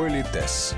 [0.00, 0.74] Политес.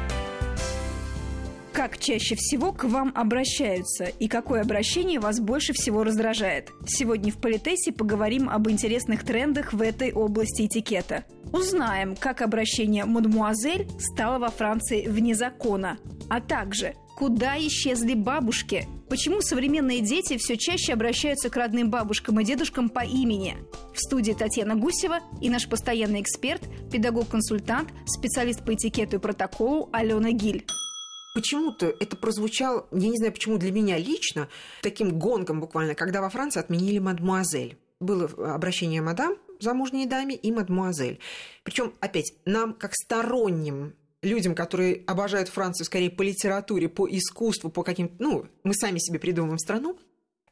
[1.83, 6.71] Как чаще всего к вам обращаются и какое обращение вас больше всего раздражает?
[6.87, 11.25] Сегодня в Политесе поговорим об интересных трендах в этой области этикета.
[11.53, 15.99] Узнаем, как обращение «мадмуазель» стало во Франции вне закона,
[16.31, 18.89] а также Куда исчезли бабушки?
[19.09, 23.57] Почему современные дети все чаще обращаются к родным бабушкам и дедушкам по имени?
[23.93, 30.31] В студии Татьяна Гусева и наш постоянный эксперт, педагог-консультант, специалист по этикету и протоколу Алена
[30.31, 30.65] Гиль.
[31.35, 34.49] Почему-то это прозвучало, я не знаю, почему для меня лично,
[34.83, 37.79] таким гонком буквально, когда во Франции отменили мадмуазель.
[38.01, 41.21] Было обращение мадам, замужней даме, и мадмуазель.
[41.63, 47.83] Причем, опять, нам, как сторонним людям, которые обожают Францию скорее по литературе, по искусству, по
[47.83, 48.15] каким...
[48.19, 49.99] Ну, мы сами себе придумываем страну,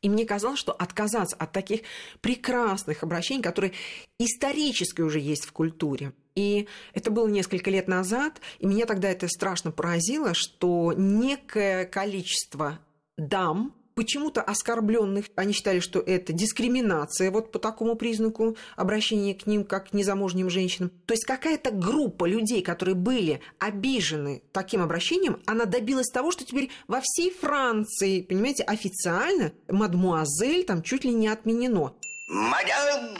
[0.02, 1.82] и мне казалось, что отказаться от таких
[2.20, 3.72] прекрасных обращений, которые
[4.18, 6.12] исторически уже есть в культуре.
[6.34, 12.78] И это было несколько лет назад, и меня тогда это страшно поразило, что некое количество
[13.16, 15.26] дам, почему-то оскорбленных.
[15.36, 20.50] Они считали, что это дискриминация вот по такому признаку обращения к ним как к незамужним
[20.50, 20.90] женщинам.
[21.06, 26.70] То есть какая-то группа людей, которые были обижены таким обращением, она добилась того, что теперь
[26.88, 31.94] во всей Франции, понимаете, официально мадмуазель там чуть ли не отменено.
[32.28, 33.16] Мадам!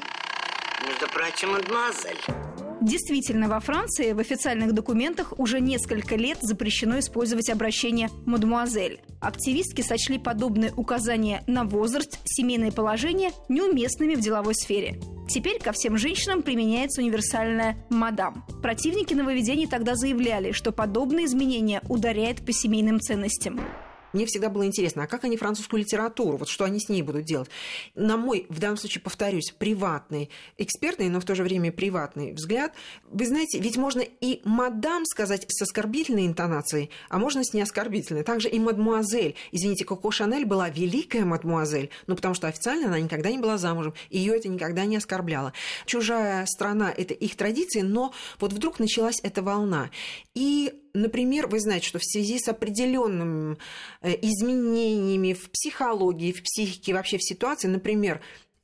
[0.87, 2.60] Между прочим, мадемуазель.
[2.81, 9.01] Действительно, во Франции в официальных документах уже несколько лет запрещено использовать обращение «мадемуазель».
[9.21, 14.99] Активистки сочли подобные указания на возраст, семейное положение неуместными в деловой сфере.
[15.29, 18.47] Теперь ко всем женщинам применяется универсальное «мадам».
[18.63, 23.61] Противники нововведений тогда заявляли, что подобные изменения ударяют по семейным ценностям.
[24.13, 27.25] Мне всегда было интересно, а как они французскую литературу, вот что они с ней будут
[27.25, 27.49] делать?
[27.95, 32.75] На мой, в данном случае, повторюсь, приватный, экспертный, но в то же время приватный взгляд,
[33.05, 38.25] вы знаете, ведь можно и мадам сказать с оскорбительной интонацией, а можно с неоскорбительной.
[38.25, 39.37] Также и мадмуазель.
[39.53, 43.95] Извините, Коко Шанель была великая мадмуазель, ну потому что официально она никогда не была замужем,
[44.11, 45.53] ее это никогда не оскорбляло.
[45.87, 49.91] Чужая страна– это их традиции, но вот вдруг началась эта волна.
[50.35, 53.57] И Например, вы знаете, что в связи с определенными
[54.03, 58.21] э, изменениями в психологии, в психике, вообще в ситуации, например,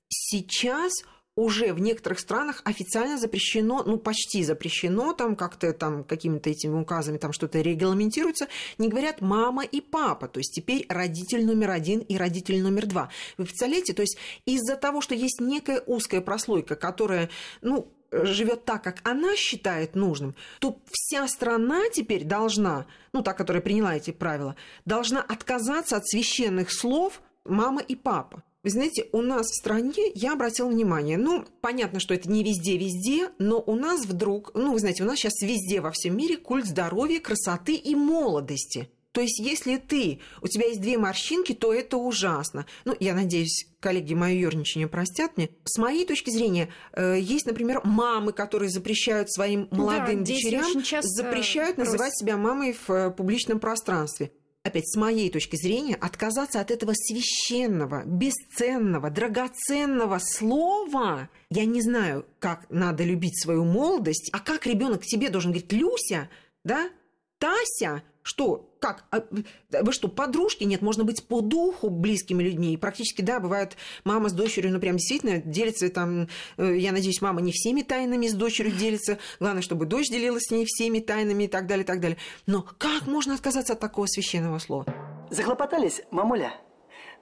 [0.09, 0.93] сейчас
[1.37, 7.19] уже в некоторых странах официально запрещено, ну почти запрещено, там как-то там какими-то этими указами
[7.19, 8.49] там что-то регламентируется,
[8.79, 13.11] не говорят мама и папа, то есть теперь родитель номер один и родитель номер два.
[13.37, 14.17] Вы представляете, то есть
[14.47, 17.29] из-за того, что есть некая узкая прослойка, которая,
[17.61, 23.63] ну, живет так, как она считает нужным, то вся страна теперь должна, ну, та, которая
[23.63, 28.43] приняла эти правила, должна отказаться от священных слов мама и папа.
[28.63, 33.31] Вы знаете, у нас в стране, я обратила внимание, ну, понятно, что это не везде-везде,
[33.39, 36.67] но у нас вдруг, ну, вы знаете, у нас сейчас везде во всем мире культ
[36.67, 38.91] здоровья, красоты и молодости.
[39.17, 42.67] То есть, если ты, у тебя есть две морщинки, то это ужасно.
[42.85, 45.49] Ну, я надеюсь, коллеги мое ерничание простят мне.
[45.65, 50.67] С моей точки зрения, э, есть, например, мамы, которые запрещают своим молодым да, дочерям,
[51.01, 51.93] запрещают просят.
[51.93, 54.33] называть себя мамой в э, публичном пространстве
[54.63, 61.31] опять с моей точки зрения, отказаться от этого священного, бесценного, драгоценного слова.
[61.49, 66.29] Я не знаю, как надо любить свою молодость, а как ребенок тебе должен говорить Люся,
[66.65, 66.91] да,
[67.39, 69.23] Тася, что, как, а,
[69.71, 70.65] вы что, подружки?
[70.65, 72.75] Нет, можно быть по духу близкими людьми.
[72.75, 76.27] И практически, да, бывает, мама с дочерью, ну, прям действительно делится там,
[76.57, 79.19] э, я надеюсь, мама не всеми тайнами с дочерью делится.
[79.39, 82.19] Главное, чтобы дочь делилась с ней всеми тайнами и так далее, и так далее.
[82.47, 84.87] Но как можно отказаться от такого священного слова?
[85.31, 86.53] Захлопотались, мамуля?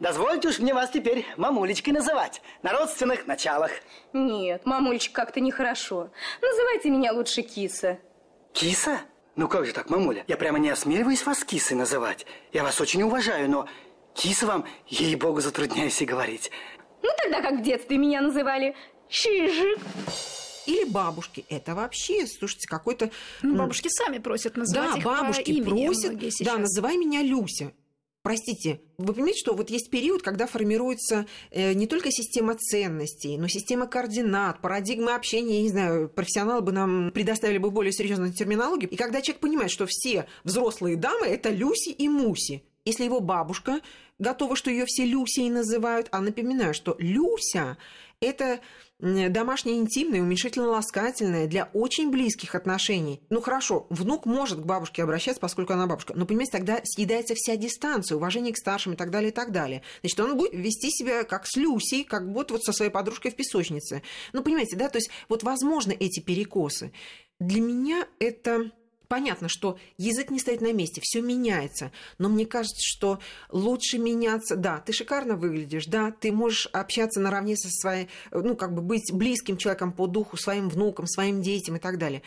[0.00, 3.72] Дозвольте уж мне вас теперь мамулечкой называть, на родственных началах.
[4.15, 6.10] Нет, мамулечка как-то нехорошо.
[6.41, 7.98] Называйте меня лучше Киса.
[8.54, 9.00] Киса?
[9.37, 10.25] Ну как же так, мамуля?
[10.28, 12.25] Я прямо не осмеливаюсь вас кисой называть.
[12.53, 13.69] Я вас очень уважаю, но
[14.15, 16.50] киса вам, ей-богу, затрудняюсь и говорить.
[17.03, 18.77] Ну тогда как в детстве меня называли.
[19.09, 19.78] Чижик.
[20.67, 21.45] Или бабушки.
[21.50, 23.10] Это вообще, слушайте, какой-то...
[23.42, 26.47] Ну, бабушки сами просят называть да, их бабушки по имени просят.
[26.47, 27.72] Да, называй меня Люся.
[28.24, 33.48] Простите, вы понимаете, что вот есть период, когда формируется э, не только система ценностей, но
[33.48, 38.88] система координат, парадигмы общения, я не знаю, профессионалы бы нам предоставили бы более серьезную терминологию.
[38.88, 43.82] И когда человек понимает, что все взрослые дамы– это Люси и Муси, если его бабушка
[44.18, 47.76] готова, что ее все Люсей называют, а напоминаю, что Люся–
[48.24, 48.60] это
[48.98, 53.21] домашнее интимное, уменьшительно-ласкательное для очень близких отношений.
[53.28, 57.56] Ну хорошо, внук может к бабушке обращаться, поскольку она бабушка, но, понимаете, тогда съедается вся
[57.56, 59.82] дистанция, уважение к старшим и так далее, и так далее.
[60.00, 63.36] Значит, он будет вести себя как с Люсей, как будто вот со своей подружкой в
[63.36, 64.03] песочнице.
[64.32, 66.92] Ну, понимаете, да, то есть вот возможно эти перекосы.
[67.41, 68.71] Для меня это
[69.15, 71.93] понятно, что язык не стоит на месте, все меняется.
[72.19, 74.57] Но мне кажется, что лучше меняться.
[74.57, 79.13] Да, ты шикарно выглядишь, да, ты можешь общаться наравне со своей, ну, как бы быть
[79.13, 82.22] близким человеком по духу, своим внукам, своим детям и так далее.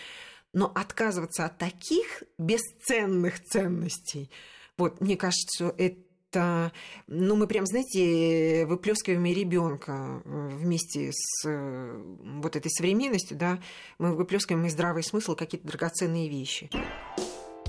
[0.53, 4.31] Но отказываться от таких бесценных ценностей,
[4.77, 6.71] вот, мне кажется, что это это,
[7.07, 12.01] ну, мы прям, знаете, выплескиваем и ребенка э, вместе с э,
[12.41, 13.59] вот этой современностью, да,
[13.97, 16.69] мы выплескиваем и здравый смысл, какие-то драгоценные вещи.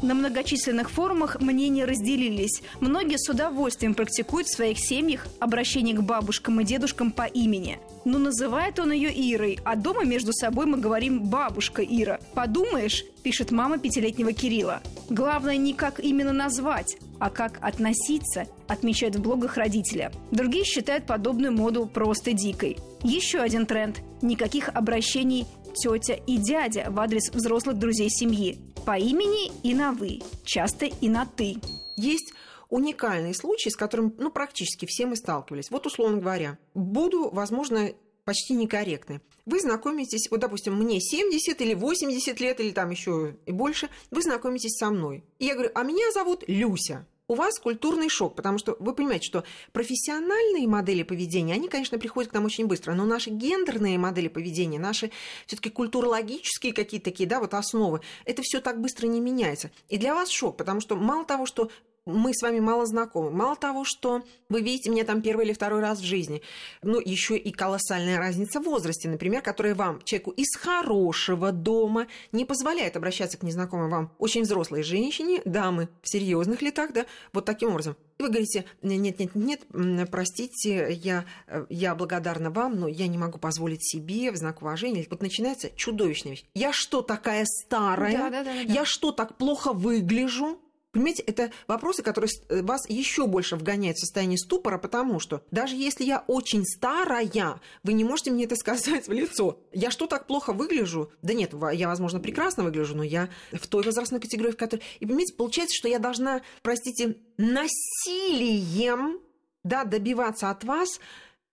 [0.01, 2.63] На многочисленных форумах мнения разделились.
[2.81, 7.81] Многие с удовольствием практикуют в своих семьях обращение к бабушкам и дедушкам по имени.
[8.05, 12.21] Но называет он ее Ирой, а дома между собой мы говорим «бабушка Ира».
[12.35, 14.83] «Подумаешь»,– пишет мама пятилетнего Кирилла.
[15.11, 20.13] Главное не как именно назвать, а как относиться, отмечают в блогах родителя.
[20.31, 22.79] Другие считают подобную моду просто дикой.
[23.03, 29.53] Еще один тренд– никаких обращений тетя и дядя в адрес взрослых друзей семьи по имени
[29.63, 31.57] и на «вы», часто и на «ты».
[31.97, 32.33] Есть
[32.69, 35.71] уникальный случай, с которым ну, практически все мы сталкивались.
[35.71, 37.91] Вот, условно говоря, буду, возможно,
[38.29, 39.23] почти некорректны.
[39.47, 44.21] Вы знакомитесь, вот, допустим, мне 70 или 80 лет, или там еще и больше, вы
[44.21, 45.25] знакомитесь со мной.
[45.39, 49.27] И я говорю, а меня зовут Люся у вас культурный шок, потому что вы понимаете,
[49.27, 54.29] что профессиональные модели поведения, они, конечно, приходят к нам очень быстро, но наши гендерные модели
[54.29, 55.11] поведения, наши
[55.47, 59.71] все-таки культурологические какие-то такие, да, вот основы, это все так быстро не меняется.
[59.89, 61.71] И для вас шок, потому что мало того, что
[62.09, 63.31] мы с вами мало знакомы.
[63.31, 66.43] Мало того, что вы видите меня там первый или второй раз в жизни,
[66.83, 72.45] ну, еще и колоссальная разница в возрасте, например, которая вам, человеку из хорошего дома, не
[72.45, 77.71] позволяет обращаться к незнакомой вам очень взрослой женщине, дамы в серьезных летах, да, вот таким
[77.71, 77.97] образом.
[78.19, 81.25] И вы говорите, нет, нет, нет, простите, я,
[81.69, 85.07] я благодарна вам, но я не могу позволить себе в знак уважения.
[85.09, 86.45] Вот начинается чудовищная вещь.
[86.55, 88.17] Я что, такая старая?
[88.17, 88.61] Да, да, да, да.
[88.61, 90.59] Я что, так плохо выгляжу?
[90.93, 95.77] Понимаете, это вопросы, которые э, вас еще больше вгоняют в состояние ступора, потому что даже
[95.77, 99.61] если я очень старая, вы не можете мне это сказать в лицо.
[99.73, 101.13] Я что, так плохо выгляжу?
[101.21, 104.83] Да нет, я, возможно, прекрасно выгляжу, но я в той возрастной категории, в которой...
[105.01, 109.21] И понимаете, получается, что я должна, простите, насилием
[109.65, 111.01] да, добиваться от вас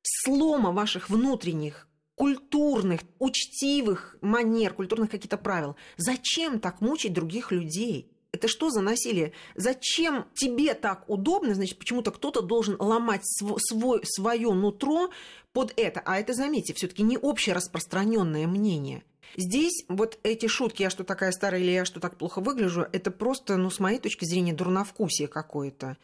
[0.01, 5.75] слома ваших внутренних культурных, учтивых манер, культурных каких-то правил.
[5.97, 8.14] Зачем так мучить других людей?
[8.35, 9.31] Это что за насилие?
[9.55, 15.09] Зачем тебе так удобно, значит, почему-то кто-то должен ломать св- свой, свое нутро
[15.53, 16.01] под это?
[16.03, 19.05] А это, заметьте, все-таки не общераспространенное мнение.
[19.37, 23.09] Здесь вот эти шутки, я что такая старая или я что так плохо выгляжу, это
[23.09, 25.95] просто, ну, с моей точки зрения, дурновкусие какое-то.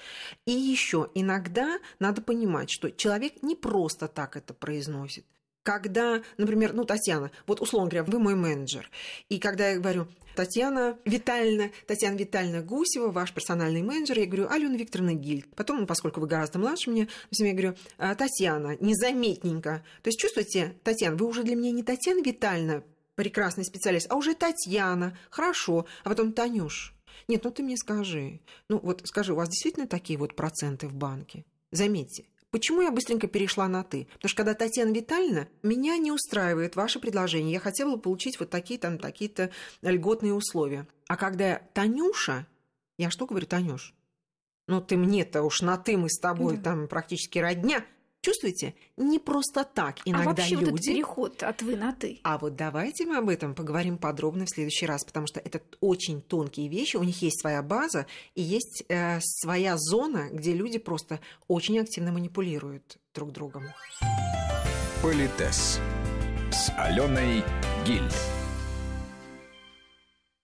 [0.46, 5.26] И еще иногда надо понимать, что человек не просто так это произносит
[5.64, 8.90] когда, например, ну, Татьяна, вот условно говоря, вы мой менеджер,
[9.30, 14.76] и когда я говорю, Татьяна Витальевна, Татьяна Витальевна Гусева, ваш персональный менеджер, я говорю, Алена
[14.76, 15.54] Викторовна Гильд.
[15.56, 19.84] Потом, поскольку вы гораздо младше меня, я говорю, «А, Татьяна, незаметненько.
[20.02, 22.84] То есть чувствуете, Татьяна, вы уже для меня не Татьяна Витальевна,
[23.16, 26.96] прекрасный специалист, а уже Татьяна, хорошо, а потом Танюш.
[27.28, 30.94] Нет, ну ты мне скажи, ну вот скажи, у вас действительно такие вот проценты в
[30.94, 31.46] банке?
[31.72, 34.08] Заметьте, Почему я быстренько перешла на «ты»?
[34.14, 37.54] Потому что когда Татьяна Витальевна, меня не устраивает ваше предложение.
[37.54, 39.52] Я хотела бы получить вот такие там, такие-то
[39.82, 40.86] льготные условия.
[41.08, 42.46] А когда Танюша,
[42.98, 43.94] я что говорю, Танюш?
[44.68, 46.64] Ну, ты мне-то уж на «ты» мы с тобой да.
[46.64, 47.86] там практически родня.
[48.22, 48.76] Чувствуете?
[48.98, 50.66] Не просто так а иногда а вообще люди...
[50.66, 52.20] вот этот переход от «вы» на «ты».
[52.24, 56.22] А вот давайте мы об этом поговорим подробно в следующий раз, потому что это очень
[56.22, 61.20] тонкие вещи, у них есть своя база и есть э, своя зона, где люди просто
[61.48, 63.64] очень активно манипулируют друг другом.
[65.02, 65.80] Политес
[66.52, 67.44] с Аленой
[67.88, 68.41] Гиль.